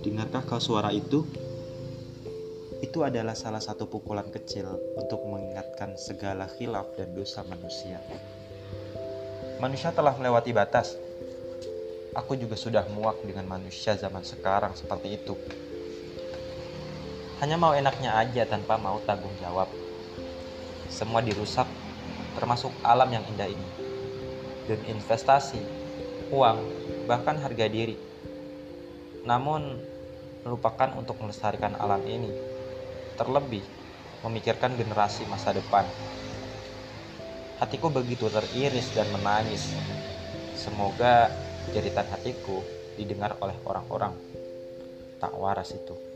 Dengarkah 0.00 0.48
kau 0.48 0.56
suara 0.56 0.88
itu? 0.96 1.28
Itu 2.80 3.04
adalah 3.04 3.36
salah 3.36 3.60
satu 3.60 3.84
pukulan 3.92 4.24
kecil 4.32 4.64
untuk 4.96 5.20
mengingatkan 5.28 6.00
segala 6.00 6.48
khilaf 6.48 6.96
dan 6.96 7.12
dosa 7.12 7.44
manusia. 7.44 8.00
Manusia 9.60 9.92
telah 9.92 10.16
melewati 10.16 10.56
batas. 10.56 10.96
Aku 12.16 12.32
juga 12.40 12.56
sudah 12.56 12.88
muak 12.96 13.20
dengan 13.28 13.44
manusia 13.44 13.92
zaman 14.00 14.24
sekarang 14.24 14.72
seperti 14.72 15.20
itu. 15.20 15.36
Hanya 17.44 17.60
mau 17.60 17.76
enaknya 17.76 18.16
aja 18.16 18.48
tanpa 18.48 18.80
mau 18.80 19.04
tanggung 19.04 19.36
jawab. 19.36 19.68
Semua 20.88 21.20
dirusak, 21.20 21.68
termasuk 22.42 22.74
alam 22.82 23.06
yang 23.06 23.22
indah 23.30 23.46
ini. 23.46 23.68
Dan 24.66 24.82
investasi, 24.90 25.62
uang, 26.34 26.58
bahkan 27.06 27.38
harga 27.38 27.70
diri. 27.70 27.94
Namun, 29.22 29.78
melupakan 30.42 30.90
untuk 30.98 31.22
melestarikan 31.22 31.78
alam 31.78 32.02
ini. 32.02 32.34
Terlebih, 33.14 33.62
memikirkan 34.26 34.74
generasi 34.74 35.22
masa 35.30 35.54
depan. 35.54 35.86
Hatiku 37.62 37.94
begitu 37.94 38.26
teriris 38.26 38.90
dan 38.90 39.06
menangis. 39.14 39.78
Semoga 40.58 41.30
jeritan 41.70 42.10
hatiku 42.10 42.66
didengar 42.98 43.38
oleh 43.38 43.54
orang-orang 43.62 44.18
tak 45.22 45.30
waras 45.38 45.70
itu. 45.70 46.11